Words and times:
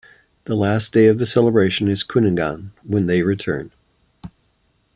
The 0.45 0.55
last 0.55 0.93
day 0.93 1.05
of 1.05 1.19
the 1.19 1.27
celebration 1.27 1.87
is 1.87 2.03
Kuningan, 2.03 2.71
when 2.81 3.05
they 3.05 3.21
return. 3.21 3.71